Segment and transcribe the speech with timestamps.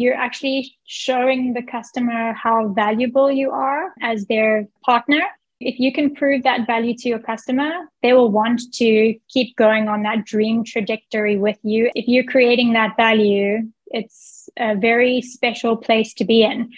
[0.00, 5.22] you're actually showing the customer how valuable you are as their partner.
[5.60, 7.70] If you can prove that value to your customer,
[8.02, 11.90] they will want to keep going on that dream trajectory with you.
[11.94, 16.70] If you're creating that value, it's a very special place to be in.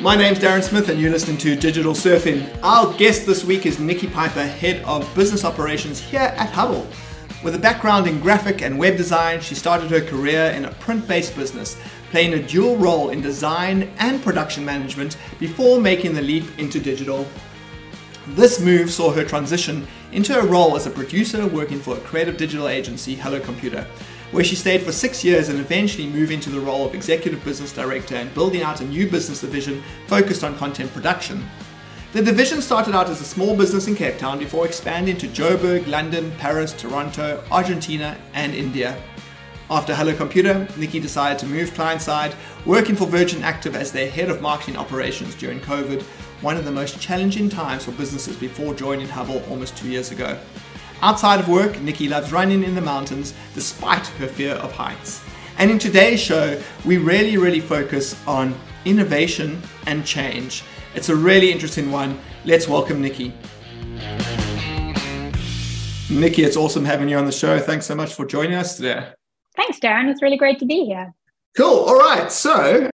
[0.00, 2.44] My name's Darren Smith, and you're listening to Digital Surfing.
[2.64, 6.84] Our guest this week is Nikki Piper, Head of Business Operations here at Hubble.
[7.42, 11.08] With a background in graphic and web design, she started her career in a print
[11.08, 11.76] based business,
[12.12, 17.26] playing a dual role in design and production management before making the leap into digital.
[18.28, 22.36] This move saw her transition into a role as a producer working for a creative
[22.36, 23.86] digital agency, Hello Computer
[24.32, 27.70] where she stayed for six years and eventually moved into the role of executive business
[27.72, 31.46] director and building out a new business division focused on content production.
[32.12, 35.86] The division started out as a small business in Cape Town before expanding to Joburg,
[35.86, 39.02] London, Paris, Toronto, Argentina, and India.
[39.70, 42.34] After Hello Computer, Nikki decided to move client side,
[42.66, 46.02] working for Virgin Active as their head of marketing operations during COVID,
[46.42, 50.38] one of the most challenging times for businesses before joining Hubble almost two years ago.
[51.00, 55.24] Outside of work, Nikki loves running in the mountains despite her fear of heights.
[55.56, 60.62] And in today's show, we really, really focus on innovation and change.
[60.94, 62.18] It's a really interesting one.
[62.44, 63.32] Let's welcome Nikki.
[66.10, 67.58] Nikki, it's awesome having you on the show.
[67.58, 69.08] Thanks so much for joining us today.
[69.56, 70.10] Thanks, Darren.
[70.10, 71.14] It's really great to be here.
[71.56, 71.78] Cool.
[71.78, 72.30] All right.
[72.30, 72.90] So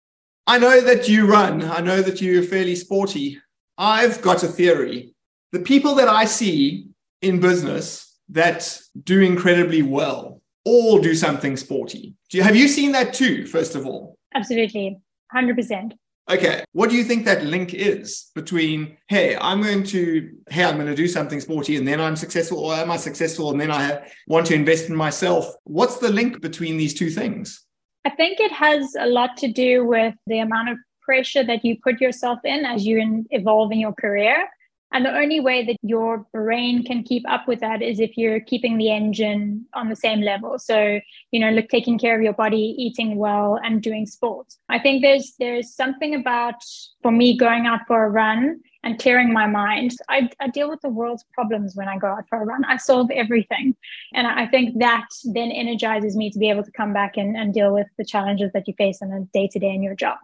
[0.46, 3.42] I know that you run, I know that you're fairly sporty.
[3.80, 5.16] I've got a theory.
[5.52, 6.90] The people that I see
[7.24, 12.14] in business that do incredibly well all do something sporty.
[12.30, 14.18] Do you, have you seen that too, first of all?
[14.36, 15.00] Absolutely.
[15.36, 15.94] 100%.
[16.30, 16.64] Okay.
[16.74, 20.88] What do you think that link is between, hey, I'm going to, hey, I'm going
[20.88, 24.12] to do something sporty and then I'm successful, or am I successful and then I
[24.28, 25.54] want to invest in myself?
[25.64, 27.64] What's the link between these two things?
[28.06, 31.78] I think it has a lot to do with the amount of pressure that you
[31.82, 34.50] put yourself in as you evolve in your career.
[34.94, 38.40] And the only way that your brain can keep up with that is if you're
[38.40, 40.58] keeping the engine on the same level.
[40.60, 41.00] So,
[41.32, 44.58] you know, look, taking care of your body, eating well, and doing sports.
[44.70, 46.56] I think there's there's something about
[47.02, 49.92] for me going out for a run and clearing my mind.
[50.08, 52.64] I, I deal with the world's problems when I go out for a run.
[52.64, 53.76] I solve everything.
[54.14, 57.54] And I think that then energizes me to be able to come back and, and
[57.54, 60.18] deal with the challenges that you face on a day to day in your job.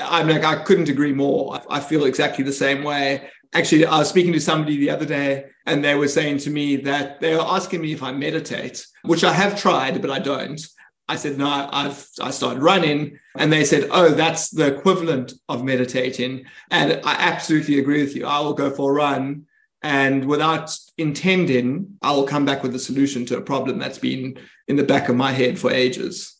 [0.00, 1.60] I mean, I couldn't agree more.
[1.68, 3.28] I feel exactly the same way.
[3.54, 6.76] Actually, I was speaking to somebody the other day, and they were saying to me
[6.76, 10.60] that they were asking me if I meditate, which I have tried, but I don't.
[11.08, 13.18] I said, no, I've I started running.
[13.36, 16.44] And they said, oh, that's the equivalent of meditating.
[16.70, 18.26] And I absolutely agree with you.
[18.26, 19.46] I will go for a run.
[19.82, 24.38] And without intending, I will come back with a solution to a problem that's been
[24.66, 26.37] in the back of my head for ages.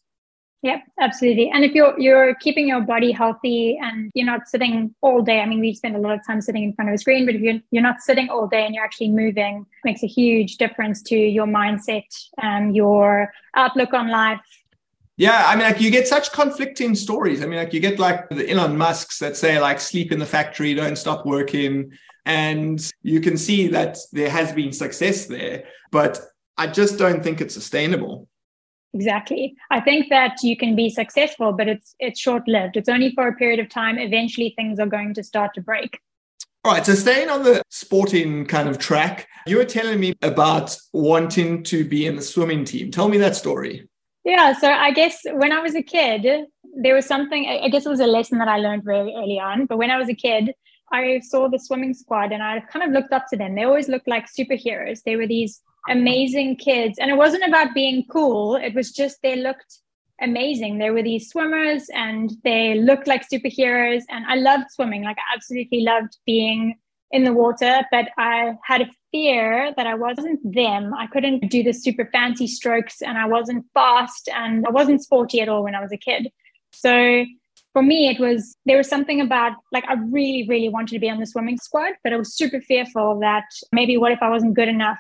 [0.62, 1.50] Yep, absolutely.
[1.50, 5.46] And if you're you're keeping your body healthy and you're not sitting all day, I
[5.46, 7.40] mean, we spend a lot of time sitting in front of a screen, but if
[7.40, 11.16] you're you're not sitting all day and you're actually moving, makes a huge difference to
[11.16, 12.06] your mindset,
[12.38, 14.40] and your outlook on life.
[15.16, 17.40] Yeah, I mean, like you get such conflicting stories.
[17.42, 20.26] I mean, like you get like the Elon Musk's that say like sleep in the
[20.26, 21.92] factory, don't stop working,
[22.26, 26.20] and you can see that there has been success there, but
[26.56, 28.28] I just don't think it's sustainable.
[28.94, 29.54] Exactly.
[29.70, 32.76] I think that you can be successful, but it's it's short lived.
[32.76, 33.98] It's only for a period of time.
[33.98, 36.00] Eventually, things are going to start to break.
[36.64, 36.84] All right.
[36.84, 41.84] So, staying on the sporting kind of track, you were telling me about wanting to
[41.84, 42.90] be in the swimming team.
[42.90, 43.88] Tell me that story.
[44.24, 44.54] Yeah.
[44.54, 46.46] So, I guess when I was a kid,
[46.80, 49.66] there was something, I guess it was a lesson that I learned very early on.
[49.66, 50.54] But when I was a kid,
[50.90, 53.54] I saw the swimming squad and I kind of looked up to them.
[53.54, 55.02] They always looked like superheroes.
[55.04, 56.98] They were these amazing kids.
[56.98, 59.78] And it wasn't about being cool, it was just they looked
[60.20, 60.78] amazing.
[60.78, 64.02] There were these swimmers and they looked like superheroes.
[64.08, 65.02] And I loved swimming.
[65.04, 66.76] Like, I absolutely loved being
[67.10, 70.92] in the water, but I had a fear that I wasn't them.
[70.94, 75.40] I couldn't do the super fancy strokes and I wasn't fast and I wasn't sporty
[75.40, 76.30] at all when I was a kid.
[76.72, 77.24] So
[77.72, 81.08] for me, it was there was something about like I really, really wanted to be
[81.08, 84.54] on the swimming squad, but I was super fearful that maybe what if I wasn't
[84.54, 84.98] good enough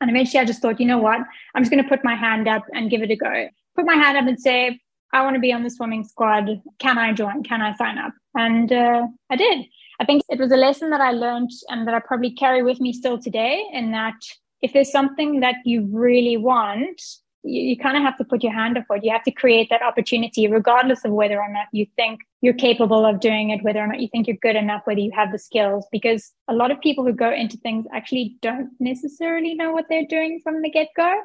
[0.00, 1.20] and eventually I just thought, you know what?
[1.54, 3.48] I'm just going to put my hand up and give it a go.
[3.76, 4.80] Put my hand up and say,
[5.12, 6.62] I want to be on the swimming squad.
[6.78, 7.42] Can I join?
[7.42, 8.12] Can I sign up?
[8.34, 9.66] And uh, I did.
[10.00, 12.80] I think it was a lesson that I learned and that I probably carry with
[12.80, 13.64] me still today.
[13.72, 14.14] In that,
[14.62, 17.00] if there's something that you really want,
[17.42, 19.04] you, you kind of have to put your hand up for it.
[19.04, 23.04] You have to create that opportunity, regardless of whether or not you think you're capable
[23.04, 25.38] of doing it, whether or not you think you're good enough, whether you have the
[25.38, 25.86] skills.
[25.90, 30.06] Because a lot of people who go into things actually don't necessarily know what they're
[30.06, 31.20] doing from the get go.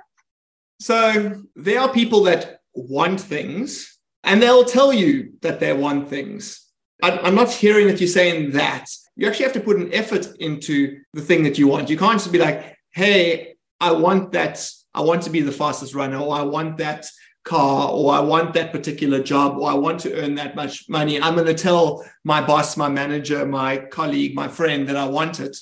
[0.79, 3.93] So there are people that want things
[4.23, 6.61] And they'll tell you that they want things.
[7.01, 8.85] I'm not hearing that you're saying that.
[9.17, 11.89] You actually have to put an effort into the thing that you want.
[11.89, 14.65] You can't just be like, hey, I want that.
[14.93, 17.05] I want to be the fastest runner, or I want that
[17.43, 21.21] car, or I want that particular job, or I want to earn that much money.
[21.21, 25.39] I'm going to tell my boss, my manager, my colleague, my friend that I want
[25.39, 25.57] it.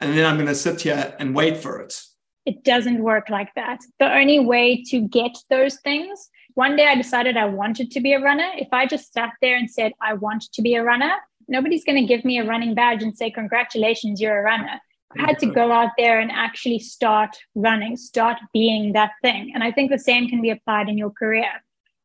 [0.00, 2.00] And then I'm going to sit here and wait for it.
[2.46, 3.80] It doesn't work like that.
[3.98, 8.14] The only way to get those things one day I decided I wanted to be
[8.14, 8.50] a runner.
[8.56, 11.12] If I just sat there and said, I want to be a runner,
[11.46, 14.80] nobody's going to give me a running badge and say, Congratulations, you're a runner.
[15.16, 19.52] I had to go out there and actually start running, start being that thing.
[19.54, 21.50] And I think the same can be applied in your career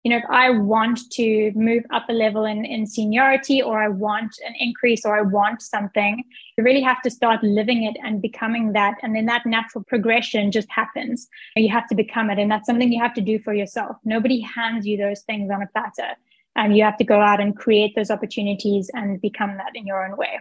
[0.04, 3.88] you know, if I want to move up a level in, in seniority or I
[3.88, 6.24] want an increase or I want something,
[6.58, 8.96] you really have to start living it and becoming that.
[9.02, 11.30] And then that natural progression just happens.
[11.56, 12.38] You have to become it.
[12.38, 13.96] And that's something you have to do for yourself.
[14.04, 16.16] Nobody hands you those things on a platter.
[16.58, 20.06] And you have to go out and create those opportunities and become that in your
[20.06, 20.40] own way.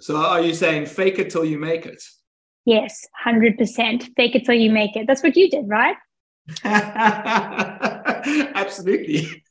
[0.00, 2.02] So are you saying fake it till you make it?
[2.64, 4.14] Yes, 100%.
[4.16, 5.06] Fake it till you make it.
[5.06, 5.96] That's what you did, right?
[8.54, 9.42] Absolutely.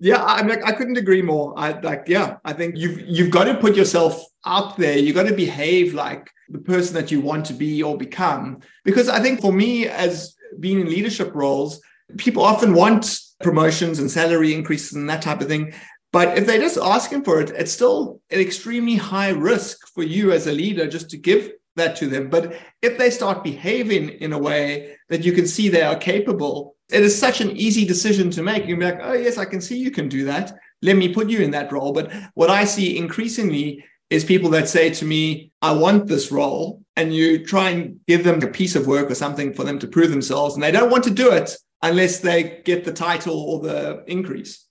[0.00, 1.52] Yeah, I mean, I couldn't agree more.
[1.58, 4.96] I like, yeah, I think you've you've got to put yourself out there.
[4.96, 8.60] You got to behave like the person that you want to be or become.
[8.82, 11.82] Because I think for me, as being in leadership roles,
[12.16, 15.74] people often want promotions and salary increases and that type of thing.
[16.12, 20.32] But if they're just asking for it, it's still an extremely high risk for you
[20.32, 22.28] as a leader just to give that to them.
[22.28, 26.74] But if they start behaving in a way that you can see they are capable,
[26.90, 28.66] it is such an easy decision to make.
[28.66, 30.52] You'll be like, oh, yes, I can see you can do that.
[30.82, 31.92] Let me put you in that role.
[31.92, 36.82] But what I see increasingly is people that say to me, I want this role.
[36.96, 39.86] And you try and give them a piece of work or something for them to
[39.86, 40.54] prove themselves.
[40.54, 44.66] And they don't want to do it unless they get the title or the increase.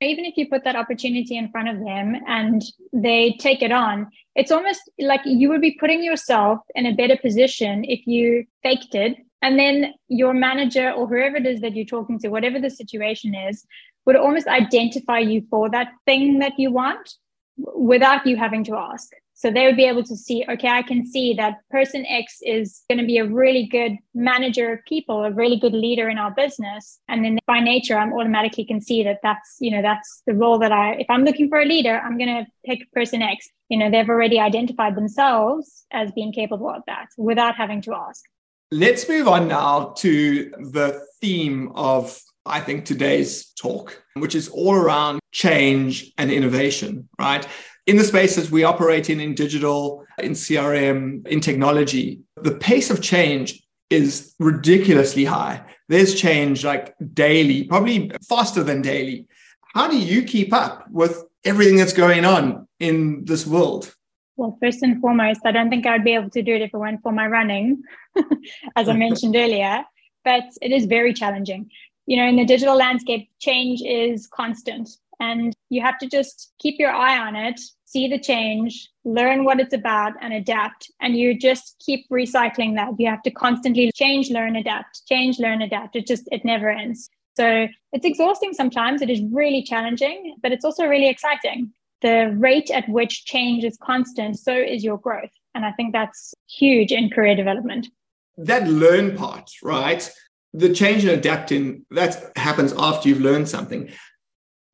[0.00, 2.62] Even if you put that opportunity in front of them and
[2.92, 7.16] they take it on, it's almost like you would be putting yourself in a better
[7.16, 11.86] position if you faked it and then your manager or whoever it is that you're
[11.86, 13.66] talking to, whatever the situation is,
[14.06, 17.14] would almost identify you for that thing that you want
[17.56, 19.10] without you having to ask.
[19.40, 22.82] So they would be able to see, okay, I can see that person X is
[22.90, 26.30] going to be a really good manager of people, a really good leader in our
[26.30, 26.98] business.
[27.08, 30.58] And then by nature, I'm automatically can see that that's, you know, that's the role
[30.58, 33.48] that I, if I'm looking for a leader, I'm going to pick person X.
[33.70, 38.22] You know, they've already identified themselves as being capable of that without having to ask.
[38.70, 44.74] Let's move on now to the theme of, I think, today's talk, which is all
[44.74, 47.48] around change and innovation, right?
[47.86, 53.00] In the spaces we operate in, in digital, in CRM, in technology, the pace of
[53.00, 55.62] change is ridiculously high.
[55.88, 59.26] There's change like daily, probably faster than daily.
[59.74, 63.94] How do you keep up with everything that's going on in this world?
[64.36, 66.72] Well, first and foremost, I don't think I would be able to do it if
[66.72, 67.82] it weren't for my running,
[68.76, 69.84] as I mentioned earlier.
[70.24, 71.70] But it is very challenging.
[72.06, 74.88] You know, in the digital landscape, change is constant,
[75.20, 79.60] and you have to just keep your eye on it, see the change, learn what
[79.60, 80.90] it's about, and adapt.
[81.00, 82.94] And you just keep recycling that.
[82.98, 85.94] You have to constantly change, learn, adapt, change, learn, adapt.
[85.94, 87.08] It just, it never ends.
[87.36, 89.02] So it's exhausting sometimes.
[89.02, 93.76] It is really challenging, but it's also really exciting the rate at which change is
[93.82, 95.30] constant, so is your growth.
[95.54, 97.88] And I think that's huge in career development.
[98.36, 100.10] That learn part, right?
[100.54, 103.90] The change and adapting, that happens after you've learned something.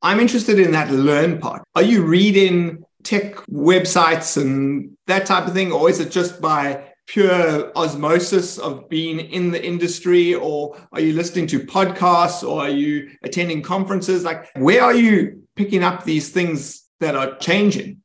[0.01, 1.63] I'm interested in that learn part.
[1.75, 6.83] Are you reading tech websites and that type of thing, or is it just by
[7.07, 12.69] pure osmosis of being in the industry, or are you listening to podcasts, or are
[12.69, 14.23] you attending conferences?
[14.23, 18.01] Like, where are you picking up these things that are changing?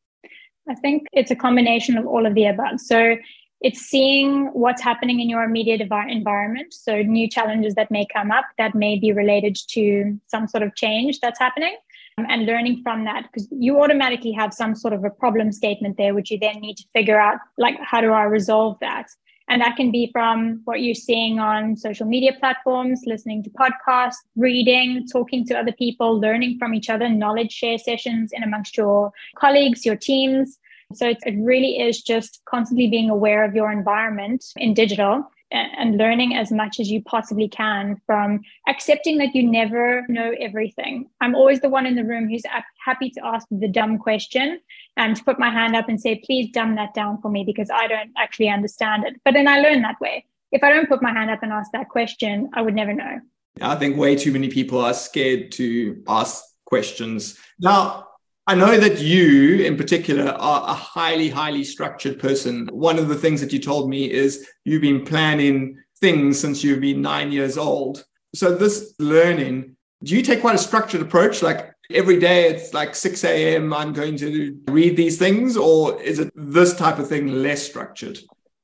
[0.68, 2.80] I think it's a combination of all of the above.
[2.80, 3.16] So
[3.62, 6.74] it's seeing what's happening in your immediate environment.
[6.74, 10.74] So new challenges that may come up that may be related to some sort of
[10.74, 11.76] change that's happening
[12.18, 15.96] um, and learning from that because you automatically have some sort of a problem statement
[15.96, 19.06] there, which you then need to figure out like, how do I resolve that?
[19.48, 24.16] And that can be from what you're seeing on social media platforms, listening to podcasts,
[24.36, 29.12] reading, talking to other people, learning from each other, knowledge share sessions in amongst your
[29.36, 30.58] colleagues, your teams.
[30.94, 36.34] So it really is just constantly being aware of your environment in digital and learning
[36.34, 41.10] as much as you possibly can from accepting that you never know everything.
[41.20, 42.42] I'm always the one in the room who's
[42.82, 44.60] happy to ask the dumb question
[44.96, 47.68] and to put my hand up and say, please dumb that down for me because
[47.70, 49.20] I don't actually understand it.
[49.26, 50.24] But then I learn that way.
[50.52, 53.20] If I don't put my hand up and ask that question, I would never know.
[53.60, 57.38] I think way too many people are scared to ask questions.
[57.60, 58.08] Now,
[58.46, 62.68] I know that you, in particular, are a highly, highly structured person.
[62.72, 66.80] One of the things that you told me is you've been planning things since you've
[66.80, 68.04] been nine years old.
[68.34, 71.40] So, this learning, do you take quite a structured approach?
[71.40, 76.18] Like every day it's like 6 a.m., I'm going to read these things, or is
[76.18, 78.18] it this type of thing less structured?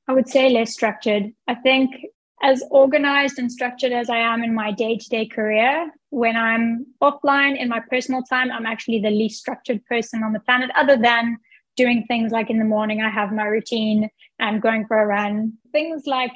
[0.09, 1.31] I would say less structured.
[1.47, 1.91] I think
[2.41, 6.85] as organized and structured as I am in my day to day career, when I'm
[7.01, 10.97] offline in my personal time, I'm actually the least structured person on the planet, other
[10.97, 11.37] than
[11.79, 15.53] doing things like in the morning, I have my routine and going for a run.
[15.71, 16.31] Things like,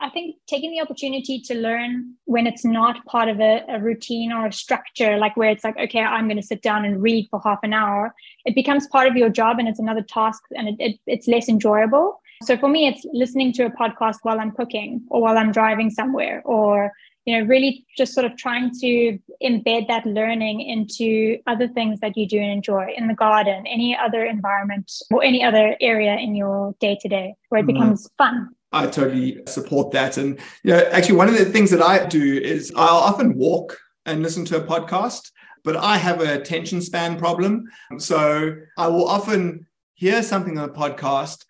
[0.00, 4.30] I think taking the opportunity to learn when it's not part of a, a routine
[4.30, 7.26] or a structure, like where it's like, okay, I'm going to sit down and read
[7.28, 8.14] for half an hour,
[8.44, 11.48] it becomes part of your job and it's another task and it, it, it's less
[11.48, 12.20] enjoyable.
[12.44, 15.90] So for me, it's listening to a podcast while I'm cooking or while I'm driving
[15.90, 16.92] somewhere or
[17.24, 22.16] you know really just sort of trying to embed that learning into other things that
[22.16, 26.34] you do and enjoy in the garden any other environment or any other area in
[26.34, 27.74] your day to day where it mm-hmm.
[27.74, 28.10] becomes mm.
[28.18, 32.04] fun i totally support that and you know actually one of the things that i
[32.06, 35.30] do is i'll often walk and listen to a podcast
[35.62, 37.64] but i have a attention span problem
[37.98, 41.44] so i will often hear something on a podcast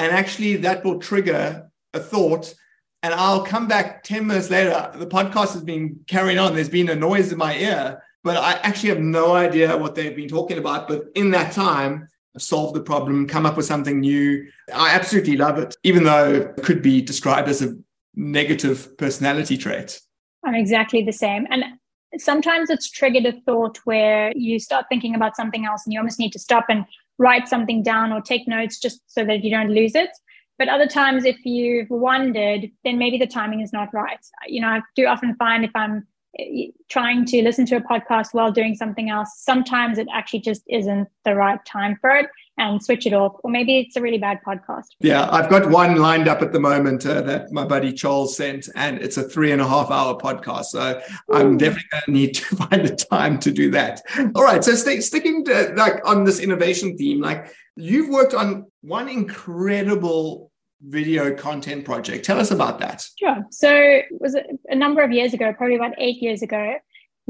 [0.00, 2.54] and actually, that will trigger a thought.
[3.02, 4.90] And I'll come back 10 minutes later.
[4.94, 6.54] The podcast has been carrying on.
[6.54, 10.14] There's been a noise in my ear, but I actually have no idea what they've
[10.14, 10.86] been talking about.
[10.86, 14.46] But in that time, I've solved the problem, come up with something new.
[14.74, 17.74] I absolutely love it, even though it could be described as a
[18.14, 19.98] negative personality trait.
[20.44, 21.46] I'm exactly the same.
[21.50, 21.64] And
[22.18, 26.18] sometimes it's triggered a thought where you start thinking about something else and you almost
[26.18, 26.84] need to stop and
[27.18, 30.10] write something down or take notes just so that you don't lose it.
[30.60, 34.18] But other times, if you've wondered, then maybe the timing is not right.
[34.46, 36.06] You know, I do often find if I'm
[36.38, 40.60] eh, trying to listen to a podcast while doing something else, sometimes it actually just
[40.68, 42.26] isn't the right time for it
[42.58, 43.36] and switch it off.
[43.42, 44.88] Or maybe it's a really bad podcast.
[44.98, 48.68] Yeah, I've got one lined up at the moment uh, that my buddy Charles sent,
[48.74, 50.66] and it's a three and a half hour podcast.
[50.66, 51.34] So Ooh.
[51.34, 54.02] I'm definitely going to need to find the time to do that.
[54.34, 54.62] All right.
[54.62, 60.49] So stay, sticking to like on this innovation theme, like you've worked on one incredible
[60.82, 62.24] video content project.
[62.24, 63.04] Tell us about that.
[63.18, 63.44] Sure.
[63.50, 64.36] So it was
[64.68, 66.76] a number of years ago, probably about eight years ago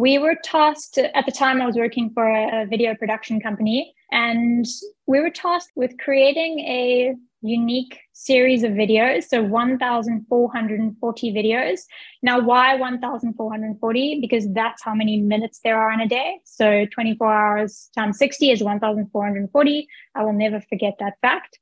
[0.00, 4.66] we were tasked at the time i was working for a, video production company and
[5.06, 11.80] we were tasked with creating a unique series of videos so 1440 videos
[12.22, 17.32] now why 1440 because that's how many minutes there are in a day so 24
[17.32, 21.58] hours times 60 is 1440 i will never forget that fact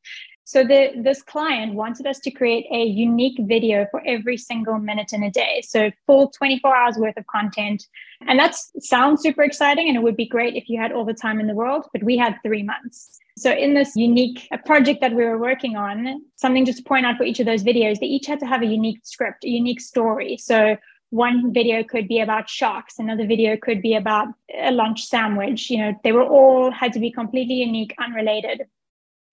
[0.49, 5.13] so the, this client wanted us to create a unique video for every single minute
[5.13, 5.61] in a day.
[5.63, 7.87] So full 24 hours worth of content.
[8.27, 9.89] And that sounds super exciting.
[9.89, 12.03] And it would be great if you had all the time in the world, but
[12.03, 13.21] we had three months.
[13.37, 17.19] So in this unique project that we were working on, something just to point out
[17.19, 19.83] for each of those videos, they each had to have a unique script, a unique
[19.83, 20.39] story.
[20.39, 20.79] So
[21.11, 25.79] one video could be about sharks another video could be about a lunch sandwich you
[25.79, 28.67] know they were all had to be completely unique unrelated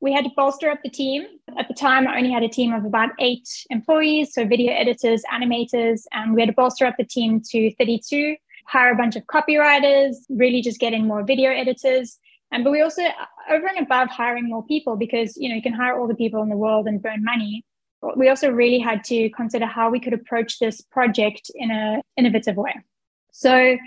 [0.02, 1.26] we had to bolster up the team.
[1.58, 5.24] At the time, I only had a team of about eight employees, so video editors,
[5.34, 8.36] animators, and we had to bolster up the team to 32,
[8.68, 12.20] hire a bunch of copywriters, really just get in more video editors.
[12.52, 13.02] And but we also
[13.50, 16.42] over and above hiring more people because you know you can hire all the people
[16.42, 17.66] in the world and burn money.
[18.16, 22.56] We also really had to consider how we could approach this project in a innovative
[22.56, 22.76] way.
[23.32, 23.78] So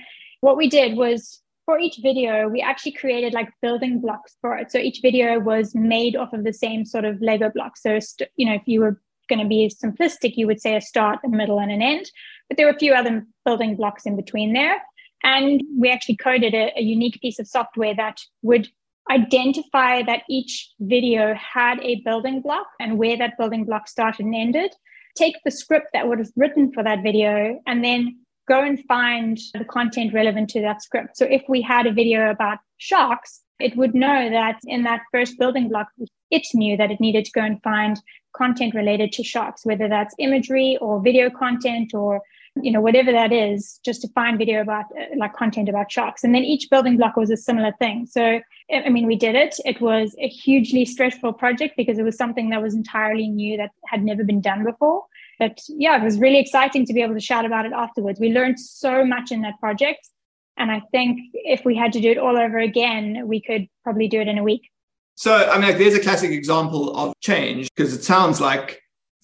[0.40, 4.72] what we did was for each video, we actually created like building blocks for it.
[4.72, 7.82] So each video was made off of the same sort of Lego blocks.
[7.82, 8.98] So, st- you know, if you were
[9.28, 12.10] going to be simplistic, you would say a start, a middle, and an end.
[12.48, 14.80] But there were a few other building blocks in between there.
[15.22, 18.68] And we actually coded a, a unique piece of software that would
[19.10, 24.34] identify that each video had a building block and where that building block started and
[24.34, 24.74] ended.
[25.18, 29.64] Take the script that have written for that video and then go and find the
[29.64, 31.16] content relevant to that script.
[31.16, 35.38] So if we had a video about sharks, it would know that in that first
[35.38, 35.88] building block,
[36.30, 38.00] it knew that it needed to go and find
[38.34, 42.22] content related to sharks, whether that's imagery or video content or
[42.62, 44.86] you know whatever that is just to find video about
[45.16, 46.24] like content about sharks.
[46.24, 48.06] And then each building block was a similar thing.
[48.06, 48.40] So
[48.72, 49.54] i mean we did it.
[49.64, 53.70] It was a hugely stressful project because it was something that was entirely new that
[53.86, 55.04] had never been done before
[55.38, 58.18] but yeah, it was really exciting to be able to shout about it afterwards.
[58.18, 60.08] We learned so much in that project.
[60.56, 64.08] And I think if we had to do it all over again, we could probably
[64.08, 64.68] do it in a week.
[65.14, 68.80] So, I mean, there's a classic example of change because it sounds like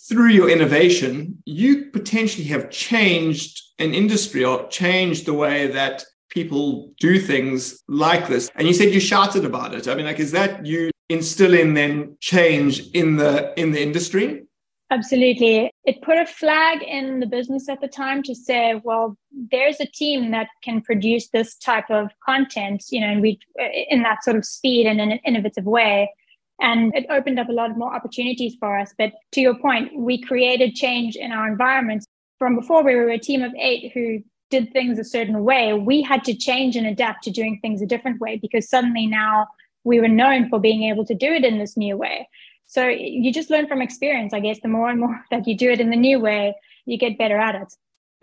[0.08, 6.92] through your innovation, you potentially have changed an industry or changed the way that people
[7.00, 8.50] do things like this.
[8.54, 9.88] And you said you shouted about it.
[9.88, 14.44] I mean, like, is that you instilling then change in the in the industry?
[14.90, 15.70] Absolutely.
[15.84, 19.18] It put a flag in the business at the time to say, well,
[19.50, 23.38] there's a team that can produce this type of content, you know, and we
[23.90, 26.10] in that sort of speed and in an innovative way.
[26.60, 28.94] And it opened up a lot more opportunities for us.
[28.96, 32.06] But to your point, we created change in our environments.
[32.38, 35.72] From before, we were a team of eight who did things a certain way.
[35.72, 39.48] We had to change and adapt to doing things a different way because suddenly now
[39.82, 42.28] we were known for being able to do it in this new way.
[42.74, 44.58] So you just learn from experience, I guess.
[44.58, 47.38] The more and more that you do it in the new way, you get better
[47.38, 47.72] at it.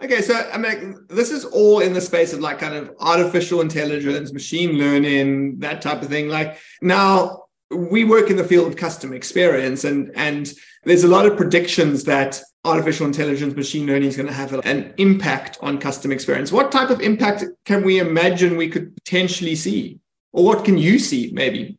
[0.03, 3.61] Okay, so I mean, this is all in the space of like kind of artificial
[3.61, 6.27] intelligence, machine learning, that type of thing.
[6.27, 10.51] Like now, we work in the field of customer experience, and and
[10.83, 14.93] there's a lot of predictions that artificial intelligence, machine learning is going to have an
[14.97, 16.51] impact on customer experience.
[16.51, 19.99] What type of impact can we imagine we could potentially see,
[20.33, 21.77] or what can you see, maybe?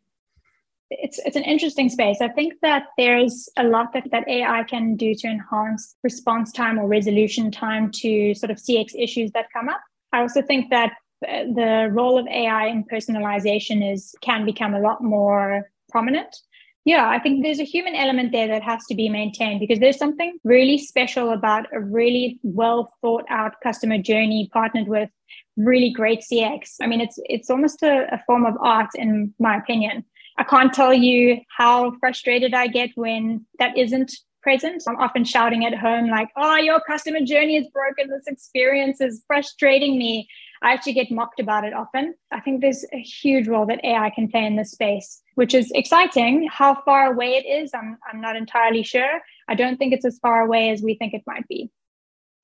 [1.01, 2.19] It's it's an interesting space.
[2.21, 6.79] I think that there's a lot that, that AI can do to enhance response time
[6.79, 9.81] or resolution time to sort of CX issues that come up.
[10.13, 10.93] I also think that
[11.27, 16.37] uh, the role of AI in personalization is can become a lot more prominent.
[16.85, 19.99] Yeah, I think there's a human element there that has to be maintained because there's
[19.99, 25.09] something really special about a really well thought out customer journey partnered with
[25.57, 26.77] really great CX.
[26.81, 30.05] I mean, it's it's almost a, a form of art in my opinion.
[30.39, 34.13] I can't tell you how frustrated I get when that isn't
[34.43, 34.83] present.
[34.89, 38.09] I'm often shouting at home, like, oh, your customer journey is broken.
[38.09, 40.29] This experience is frustrating me.
[40.63, 42.15] I actually get mocked about it often.
[42.31, 45.71] I think there's a huge role that AI can play in this space, which is
[45.75, 46.49] exciting.
[46.51, 49.21] How far away it is, I'm, I'm not entirely sure.
[49.49, 51.71] I don't think it's as far away as we think it might be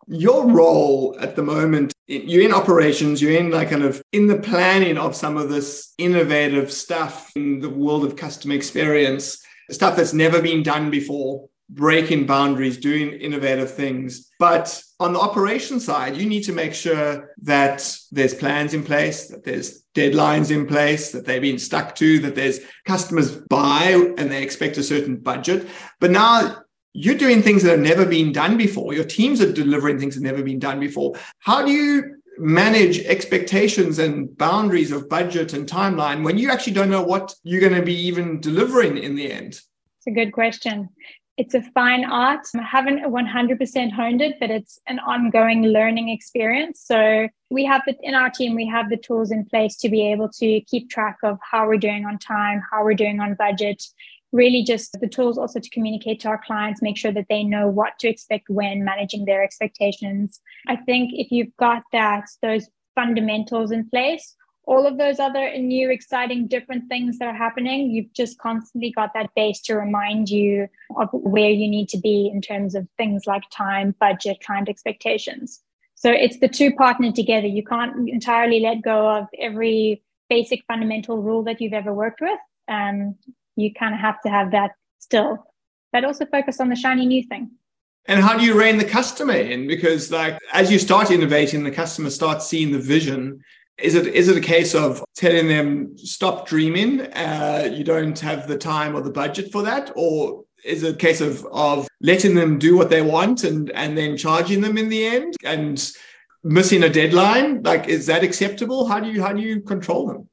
[0.08, 4.38] your role at the moment you're in operations you're in like kind of in the
[4.38, 9.38] planning of some of this innovative stuff in the world of customer experience
[9.70, 14.30] stuff that's never been done before breaking boundaries doing innovative things.
[14.38, 19.28] But on the operation side you need to make sure that there's plans in place
[19.28, 24.30] that there's deadlines in place that they've been stuck to that there's customers buy and
[24.30, 25.68] they expect a certain budget.
[26.00, 28.94] But now you're doing things that have never been done before.
[28.94, 31.14] Your teams are delivering things that have never been done before.
[31.40, 36.90] How do you manage expectations and boundaries of budget and timeline when you actually don't
[36.90, 39.60] know what you're going to be even delivering in the end?
[39.98, 40.88] It's a good question.
[41.36, 42.48] It's a fine art.
[42.56, 46.82] I haven't 100% honed it, but it's an ongoing learning experience.
[46.84, 50.10] So we have it in our team, we have the tools in place to be
[50.10, 53.84] able to keep track of how we're doing on time, how we're doing on budget,
[54.32, 57.68] really just the tools also to communicate to our clients, make sure that they know
[57.68, 60.40] what to expect when managing their expectations.
[60.66, 65.90] I think if you've got that, those fundamentals in place, all of those other new,
[65.90, 70.68] exciting, different things that are happening, you've just constantly got that base to remind you
[70.96, 75.62] of where you need to be in terms of things like time, budget, client expectations.
[75.94, 77.46] So it's the two partnered together.
[77.46, 82.38] You can't entirely let go of every basic fundamental rule that you've ever worked with.
[82.68, 83.16] Um,
[83.58, 85.44] you kind of have to have that still,
[85.92, 87.50] but also focus on the shiny new thing.
[88.06, 89.66] And how do you rein the customer in?
[89.66, 93.40] Because like as you start innovating, the customer starts seeing the vision.
[93.78, 97.00] Is it is it a case of telling them stop dreaming?
[97.00, 100.98] Uh, you don't have the time or the budget for that, or is it a
[100.98, 104.88] case of of letting them do what they want and and then charging them in
[104.88, 105.92] the end and
[106.42, 107.62] missing a deadline?
[107.62, 108.86] Like, is that acceptable?
[108.86, 110.28] How do you how do you control them?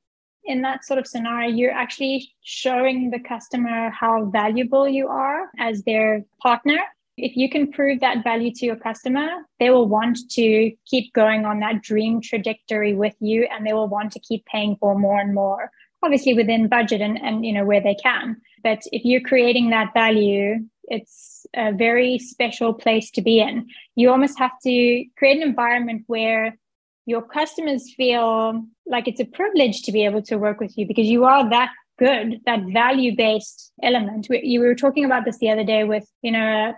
[0.45, 5.83] In that sort of scenario, you're actually showing the customer how valuable you are as
[5.83, 6.79] their partner.
[7.17, 9.27] If you can prove that value to your customer,
[9.59, 13.87] they will want to keep going on that dream trajectory with you and they will
[13.87, 15.71] want to keep paying for more and more,
[16.03, 18.37] obviously within budget and, and you know where they can.
[18.63, 23.67] But if you're creating that value, it's a very special place to be in.
[23.95, 26.57] You almost have to create an environment where
[27.05, 31.07] your customers feel like it's a privilege to be able to work with you because
[31.07, 34.27] you are that good that value based element.
[34.29, 36.73] We, you were talking about this the other day with you know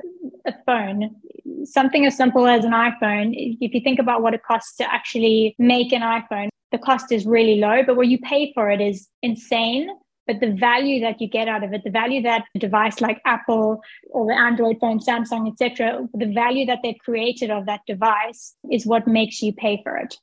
[0.46, 1.16] a, a, phone.
[1.64, 5.56] Something as simple as an iphone if you think about what it costs to actually
[5.58, 9.08] make an iphone the cost is really low but what you pay for it is
[9.22, 9.90] insane
[10.28, 13.22] but the value that you get out of it the value that a device like
[13.26, 18.56] apple or the android phone samsung etc the value that they've created of that device
[18.72, 20.16] is what makes you pay for it.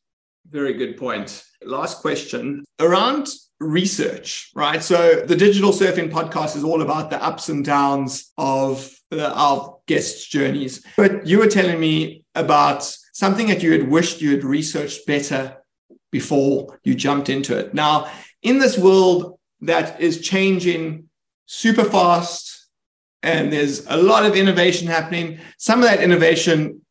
[0.50, 1.44] Very good point.
[1.64, 2.64] Last question.
[2.78, 3.28] Around
[3.60, 4.82] research right?
[4.82, 9.78] So the digital surfing podcast is all about the ups and downs of the, our
[9.86, 10.84] guests journeys.
[10.96, 15.56] But you were telling me about something that you had wished you had researched better
[16.10, 17.72] before you jumped into it.
[17.74, 18.10] Now,
[18.42, 21.08] in this world that is changing
[21.46, 22.68] super fast
[23.22, 26.82] and there's a lot of innovation happening, some of that innovation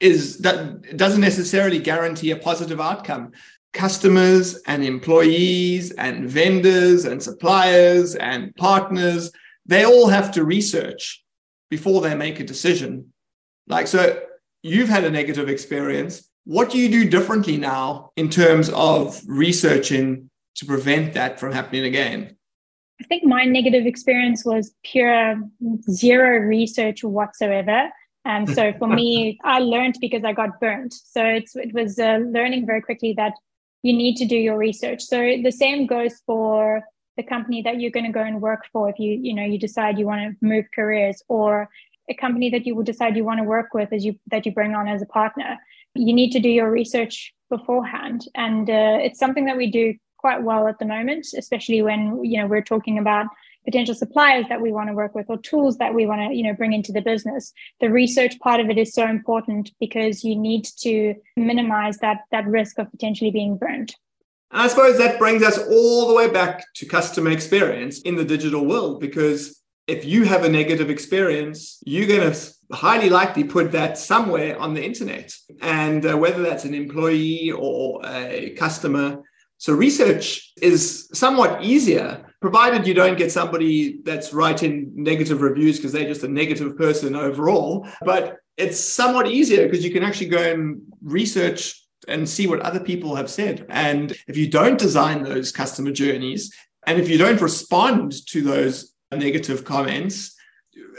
[0.00, 3.32] is that doesn't necessarily guarantee a positive outcome.
[3.72, 9.30] Customers and employees and vendors and suppliers and partners,
[9.64, 11.24] they all have to research
[11.70, 13.12] before they make a decision.
[13.66, 14.20] Like, so
[14.62, 20.28] you've had a negative experience what do you do differently now in terms of researching
[20.56, 22.36] to prevent that from happening again?
[23.00, 25.36] I think my negative experience was pure
[25.90, 27.90] zero research whatsoever.
[28.24, 30.94] And so for me, I learned because I got burnt.
[30.94, 33.32] So it's, it was uh, learning very quickly that
[33.82, 35.02] you need to do your research.
[35.02, 36.84] So the same goes for
[37.16, 39.58] the company that you're going to go and work for if you you know you
[39.58, 41.68] decide you want to move careers or
[42.08, 44.52] a company that you will decide you want to work with as you that you
[44.52, 45.58] bring on as a partner
[45.94, 50.42] you need to do your research beforehand and uh, it's something that we do quite
[50.42, 53.26] well at the moment especially when you know we're talking about
[53.64, 56.44] potential suppliers that we want to work with or tools that we want to you
[56.44, 60.34] know bring into the business the research part of it is so important because you
[60.34, 63.94] need to minimize that that risk of potentially being burned
[64.52, 68.64] i suppose that brings us all the way back to customer experience in the digital
[68.64, 73.98] world because if you have a negative experience, you're going to highly likely put that
[73.98, 75.34] somewhere on the internet.
[75.60, 79.22] And uh, whether that's an employee or a customer.
[79.62, 85.92] So research is somewhat easier, provided you don't get somebody that's writing negative reviews because
[85.92, 87.86] they're just a negative person overall.
[88.04, 92.80] But it's somewhat easier because you can actually go and research and see what other
[92.80, 93.64] people have said.
[93.68, 96.52] And if you don't design those customer journeys,
[96.88, 100.34] and if you don't respond to those negative comments,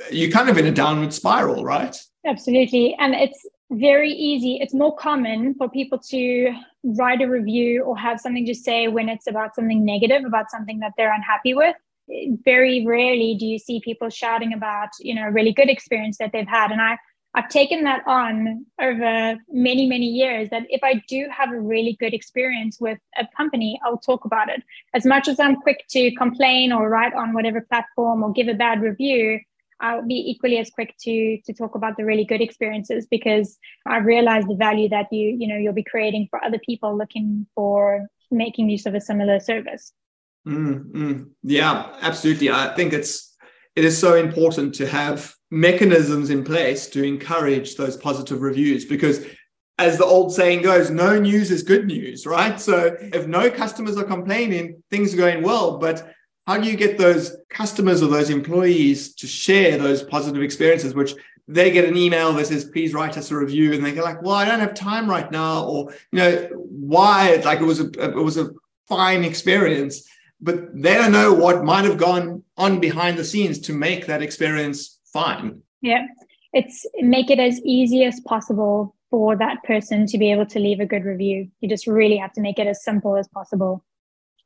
[0.09, 1.97] you're kind of in a downward spiral, right?
[2.25, 2.95] Absolutely.
[2.97, 4.57] And it's very easy.
[4.61, 9.09] It's more common for people to write a review or have something to say when
[9.09, 11.75] it's about something negative, about something that they're unhappy with.
[12.43, 16.31] Very rarely do you see people shouting about, you know, a really good experience that
[16.33, 16.71] they've had.
[16.71, 16.97] And I
[17.35, 21.97] I've taken that on over many, many years that if I do have a really
[21.99, 24.61] good experience with a company, I'll talk about it.
[24.93, 28.53] As much as I'm quick to complain or write on whatever platform or give a
[28.53, 29.39] bad review,
[29.83, 33.97] I'll be equally as quick to to talk about the really good experiences because I
[33.97, 38.07] realize the value that you, you know, you'll be creating for other people looking for
[38.31, 39.91] making use of a similar service.
[40.47, 41.23] Mm-hmm.
[41.43, 42.49] Yeah, absolutely.
[42.49, 43.35] I think it's
[43.75, 49.25] it is so important to have mechanisms in place to encourage those positive reviews because
[49.79, 52.59] as the old saying goes, no news is good news, right?
[52.61, 55.77] So if no customers are complaining, things are going well.
[55.77, 56.13] But
[56.45, 61.13] how do you get those customers or those employees to share those positive experiences, which
[61.47, 63.73] they get an email that says, please write us a review.
[63.73, 65.65] And they go like, well, I don't have time right now.
[65.65, 67.41] Or, you know, why?
[67.43, 68.51] Like it was a, it was a
[68.87, 70.07] fine experience,
[70.41, 74.21] but they don't know what might have gone on behind the scenes to make that
[74.21, 75.61] experience fine.
[75.81, 76.05] Yeah.
[76.53, 80.79] It's make it as easy as possible for that person to be able to leave
[80.79, 81.49] a good review.
[81.61, 83.83] You just really have to make it as simple as possible.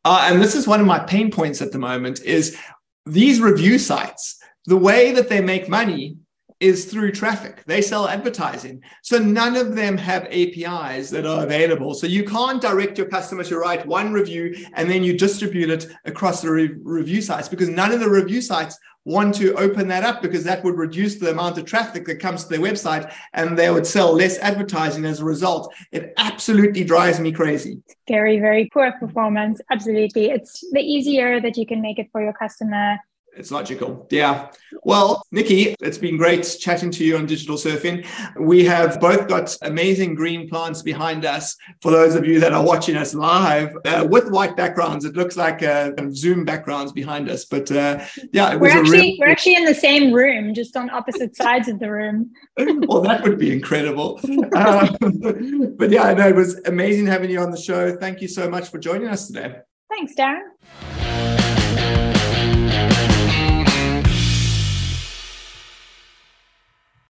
[0.05, 2.57] Uh, and this is one of my pain points at the moment is
[3.05, 6.17] these review sites, the way that they make money
[6.59, 7.63] is through traffic.
[7.65, 8.81] They sell advertising.
[9.03, 11.93] So none of them have APIs that are available.
[11.93, 15.87] So you can't direct your customer to write one review and then you distribute it
[16.05, 20.03] across the re- review sites because none of the review sites want to open that
[20.03, 23.57] up because that would reduce the amount of traffic that comes to their website and
[23.57, 25.73] they would sell less advertising as a result.
[25.93, 27.81] It absolutely drives me crazy.
[28.09, 29.61] Very, very poor performance.
[29.71, 30.31] Absolutely.
[30.31, 32.97] It's the easier that you can make it for your customer
[33.37, 34.07] it's logical.
[34.09, 34.49] Yeah.
[34.83, 38.05] Well, Nikki, it's been great chatting to you on digital surfing.
[38.39, 41.55] We have both got amazing green plants behind us.
[41.81, 45.37] For those of you that are watching us live uh, with white backgrounds, it looks
[45.37, 47.45] like uh, Zoom backgrounds behind us.
[47.45, 51.35] But uh, yeah, we're actually real- we're actually in the same room, just on opposite
[51.35, 52.31] sides of the room.
[52.57, 54.19] well, that would be incredible.
[54.55, 54.95] Um,
[55.77, 57.95] but yeah, no, it was amazing having you on the show.
[57.95, 59.59] Thank you so much for joining us today.
[59.89, 61.36] Thanks, Darren.